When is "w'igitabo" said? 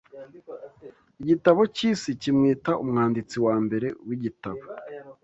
4.07-4.61